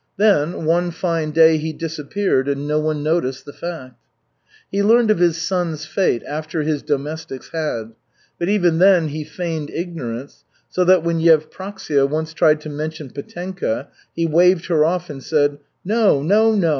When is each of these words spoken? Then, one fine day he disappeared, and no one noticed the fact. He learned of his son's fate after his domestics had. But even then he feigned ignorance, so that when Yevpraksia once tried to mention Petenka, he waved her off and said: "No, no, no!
Then, 0.17 0.65
one 0.65 0.89
fine 0.89 1.29
day 1.29 1.57
he 1.57 1.71
disappeared, 1.73 2.47
and 2.47 2.67
no 2.67 2.79
one 2.79 3.03
noticed 3.03 3.45
the 3.45 3.53
fact. 3.53 3.99
He 4.71 4.81
learned 4.81 5.11
of 5.11 5.19
his 5.19 5.39
son's 5.39 5.85
fate 5.85 6.23
after 6.27 6.63
his 6.63 6.81
domestics 6.81 7.51
had. 7.53 7.91
But 8.39 8.49
even 8.49 8.79
then 8.79 9.09
he 9.09 9.23
feigned 9.23 9.69
ignorance, 9.69 10.43
so 10.69 10.83
that 10.85 11.03
when 11.03 11.19
Yevpraksia 11.19 12.09
once 12.09 12.33
tried 12.33 12.61
to 12.61 12.69
mention 12.69 13.11
Petenka, 13.11 13.89
he 14.15 14.25
waved 14.25 14.65
her 14.69 14.83
off 14.83 15.11
and 15.11 15.21
said: 15.23 15.59
"No, 15.85 16.23
no, 16.23 16.55
no! 16.55 16.69